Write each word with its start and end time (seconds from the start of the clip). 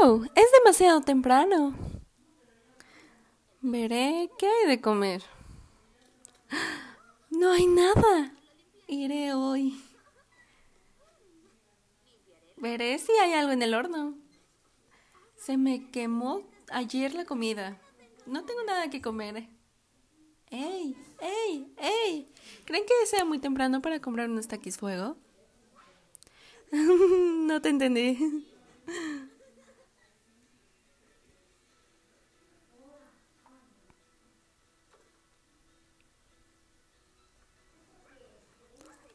Es 0.00 0.52
demasiado 0.52 1.00
temprano. 1.00 1.74
Veré 3.60 4.30
qué 4.38 4.46
hay 4.46 4.68
de 4.68 4.80
comer. 4.80 5.24
No 7.30 7.50
hay 7.50 7.66
nada. 7.66 8.32
Iré 8.86 9.34
hoy. 9.34 9.82
Veré 12.58 12.96
si 13.00 13.10
hay 13.12 13.32
algo 13.32 13.50
en 13.50 13.60
el 13.62 13.74
horno. 13.74 14.14
Se 15.36 15.56
me 15.56 15.90
quemó 15.90 16.44
ayer 16.70 17.12
la 17.14 17.24
comida. 17.24 17.76
No 18.24 18.44
tengo 18.44 18.62
nada 18.62 18.90
que 18.90 19.02
comer. 19.02 19.48
¡Ey! 20.50 20.96
¡Ey! 21.20 21.74
¡Ey! 21.76 22.32
¿Creen 22.66 22.84
que 22.86 23.06
sea 23.06 23.24
muy 23.24 23.40
temprano 23.40 23.82
para 23.82 24.00
comprar 24.00 24.30
unos 24.30 24.46
taquis 24.46 24.78
fuego? 24.78 25.16
no 26.70 27.60
te 27.60 27.68
entendí. 27.68 28.46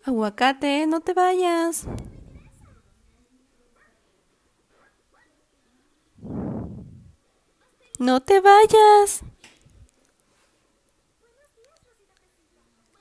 Aguacate, 0.06 0.86
no 0.86 1.00
te 1.00 1.14
vayas. 1.14 1.86
No 8.00 8.20
te 8.20 8.42
vayas. 8.42 9.22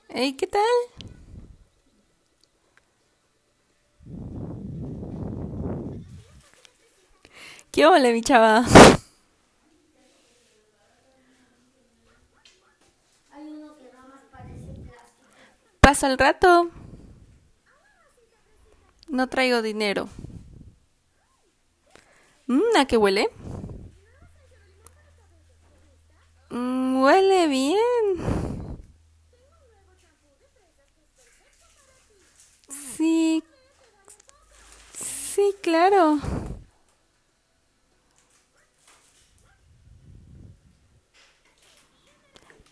Hey, 0.07 0.33
¿qué 0.37 0.47
tal? 0.47 0.61
¿Qué 7.71 7.85
hola, 7.85 8.11
mi 8.11 8.21
chava? 8.21 8.63
Paso 15.81 16.07
el 16.07 16.17
rato. 16.17 16.71
No 19.13 19.27
traigo 19.27 19.61
dinero. 19.61 20.09
Mm, 22.47 22.61
¿A 22.77 22.85
qué 22.85 22.97
huele? 22.97 23.29
Mm, 26.49 27.01
huele 27.01 27.47
bien. 27.47 28.73
Sí. 32.69 33.43
Sí, 34.93 35.55
claro. 35.61 36.19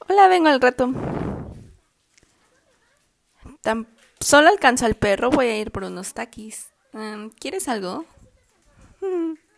Hola, 0.07 0.27
vengo 0.27 0.49
al 0.49 0.61
rato. 0.61 0.89
Solo 4.21 4.49
alcanzo 4.49 4.85
al 4.85 4.95
perro, 4.95 5.29
voy 5.31 5.47
a 5.47 5.57
ir 5.59 5.71
por 5.71 5.83
unos 5.83 6.13
taquis. 6.13 6.71
Mm, 6.93 7.27
¿Quieres 7.39 7.67
algo? 7.67 8.05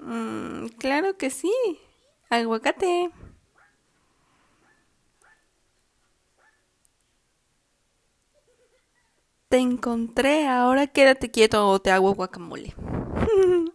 Mm, 0.00 0.68
claro 0.78 1.16
que 1.16 1.30
sí. 1.30 1.52
Aguacate. 2.30 3.10
Te 9.48 9.56
encontré, 9.56 10.46
ahora 10.46 10.86
quédate 10.86 11.30
quieto 11.30 11.66
o 11.68 11.80
te 11.80 11.90
hago 11.90 12.12
guacamole. 12.14 12.74